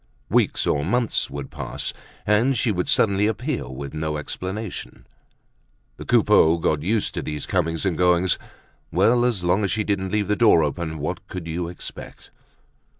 Weeks 0.31 0.65
or 0.65 0.83
months 0.83 1.29
would 1.29 1.51
pass 1.51 1.93
and 2.25 2.57
she 2.57 2.71
would 2.71 2.89
suddenly 2.89 3.27
appear 3.27 3.69
with 3.69 3.93
no 3.93 4.17
explanation. 4.17 5.05
The 5.97 6.05
Coupeaus 6.05 6.59
got 6.59 6.81
used 6.81 7.13
to 7.13 7.21
these 7.21 7.45
comings 7.45 7.85
and 7.85 7.95
goings. 7.95 8.39
Well, 8.91 9.23
as 9.25 9.43
long 9.43 9.63
as 9.63 9.69
she 9.69 9.83
didn't 9.83 10.11
leave 10.11 10.27
the 10.27 10.35
door 10.35 10.63
open. 10.63 10.97
What 10.97 11.27
could 11.27 11.45
you 11.45 11.67
expect? 11.67 12.31